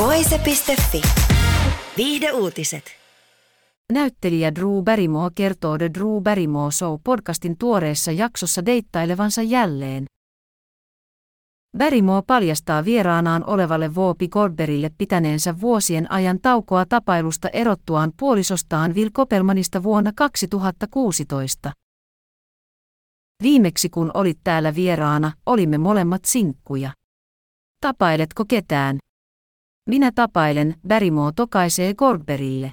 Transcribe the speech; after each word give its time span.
Voise.fi. 0.00 1.02
Viihde 1.96 2.32
uutiset. 2.32 2.84
Näyttelijä 3.92 4.54
Drew 4.54 4.82
Barrymore 4.84 5.32
kertoo 5.34 5.78
The 5.78 5.90
Drew 5.94 6.22
Barrymore 6.22 6.72
Show 6.72 7.00
podcastin 7.04 7.58
tuoreessa 7.58 8.12
jaksossa 8.12 8.66
deittailevansa 8.66 9.42
jälleen. 9.42 10.04
Barrymore 11.78 12.22
paljastaa 12.26 12.84
vieraanaan 12.84 13.44
olevalle 13.46 13.88
Whoopi 13.88 14.28
Goldbergille 14.28 14.90
pitäneensä 14.98 15.60
vuosien 15.60 16.12
ajan 16.12 16.38
taukoa 16.42 16.86
tapailusta 16.86 17.48
erottuaan 17.48 18.12
puolisostaan 18.18 18.94
Will 18.94 19.10
Koppelmanista 19.12 19.82
vuonna 19.82 20.12
2016. 20.16 21.72
Viimeksi 23.42 23.88
kun 23.88 24.10
olit 24.14 24.38
täällä 24.44 24.74
vieraana, 24.74 25.32
olimme 25.46 25.78
molemmat 25.78 26.24
sinkkuja. 26.24 26.90
Tapailetko 27.80 28.44
ketään? 28.48 28.98
Minä 29.90 30.12
tapailen, 30.14 30.74
Barrymore 30.88 31.32
tokaisee 31.36 31.94
Goldbergille. 31.94 32.72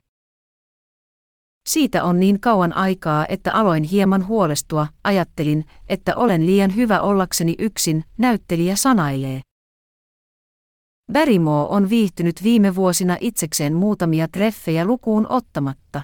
Siitä 1.70 2.04
on 2.04 2.20
niin 2.20 2.40
kauan 2.40 2.74
aikaa, 2.74 3.26
että 3.30 3.54
aloin 3.54 3.84
hieman 3.84 4.28
huolestua, 4.28 4.88
ajattelin, 5.04 5.66
että 5.90 6.16
olen 6.16 6.46
liian 6.46 6.76
hyvä 6.76 7.02
ollakseni 7.02 7.56
yksin, 7.60 8.04
näyttelijä 8.18 8.76
sanailee. 8.76 9.42
Barrymore 11.14 11.68
on 11.70 11.90
viihtynyt 11.90 12.44
viime 12.44 12.76
vuosina 12.76 13.18
itsekseen 13.20 13.74
muutamia 13.74 14.28
treffejä 14.28 14.86
lukuun 14.86 15.28
ottamatta. 15.30 16.02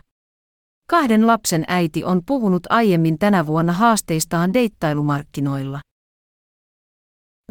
Kahden 0.89 1.28
lapsen 1.28 1.64
äiti 1.67 2.03
on 2.03 2.22
puhunut 2.25 2.64
aiemmin 2.69 3.19
tänä 3.19 3.47
vuonna 3.47 3.73
haasteistaan 3.73 4.53
deittailumarkkinoilla. 4.53 5.80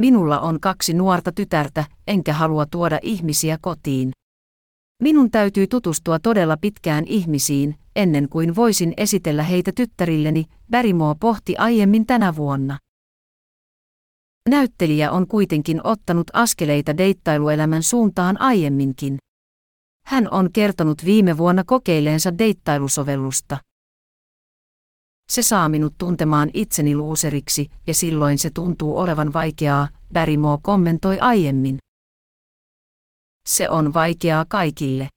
Minulla 0.00 0.40
on 0.40 0.60
kaksi 0.60 0.94
nuorta 0.94 1.32
tytärtä, 1.32 1.84
enkä 2.06 2.32
halua 2.32 2.66
tuoda 2.66 2.98
ihmisiä 3.02 3.58
kotiin. 3.60 4.12
Minun 5.02 5.30
täytyy 5.30 5.66
tutustua 5.66 6.18
todella 6.18 6.56
pitkään 6.56 7.04
ihmisiin, 7.06 7.74
ennen 7.96 8.28
kuin 8.28 8.56
voisin 8.56 8.94
esitellä 8.96 9.42
heitä 9.42 9.72
tyttärilleni, 9.74 10.44
Barrymore 10.70 11.16
pohti 11.20 11.56
aiemmin 11.56 12.06
tänä 12.06 12.36
vuonna. 12.36 12.78
Näyttelijä 14.48 15.10
on 15.10 15.28
kuitenkin 15.28 15.80
ottanut 15.84 16.27
askeleita 16.32 16.96
deittailuelämän 16.96 17.82
suuntaan 17.82 18.40
aiemminkin. 18.40 19.18
Hän 20.06 20.28
on 20.30 20.52
kertonut 20.52 21.04
viime 21.04 21.38
vuonna 21.38 21.64
kokeilleensa 21.64 22.38
deittailusovellusta. 22.38 23.58
Se 25.33 25.42
saa 25.42 25.69
minut 25.69 25.94
tuntemaan 25.98 26.50
itseni 26.55 26.97
luuseriksi, 26.97 27.70
ja 27.86 27.94
silloin 27.94 28.38
se 28.38 28.50
tuntuu 28.50 28.98
olevan 28.98 29.33
vaikeaa, 29.33 29.89
Barrymore 30.12 30.61
kommentoi 30.62 31.19
aiemmin. 31.20 31.78
Se 33.48 33.70
on 33.70 33.94
vaikeaa 33.94 34.44
kaikille. 34.48 35.08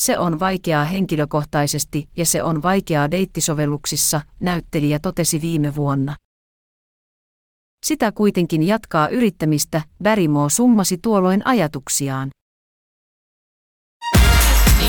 Se 0.00 0.18
on 0.18 0.40
vaikeaa 0.40 0.84
henkilökohtaisesti 0.84 2.08
ja 2.16 2.26
se 2.26 2.42
on 2.42 2.62
vaikeaa 2.62 3.10
deittisovelluksissa, 3.10 4.20
näyttelijä 4.40 4.98
totesi 4.98 5.40
viime 5.40 5.74
vuonna. 5.74 6.16
Sitä 7.86 8.12
kuitenkin 8.12 8.62
jatkaa 8.62 9.08
yrittämistä, 9.08 9.82
Barrymore 10.02 10.50
summasi 10.50 10.98
tuolloin 11.02 11.46
ajatuksiaan. 11.46 12.30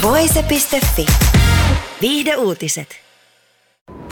Voise.fi. 0.01 1.05
Viihde 2.01 2.35
uutiset. 2.35 3.12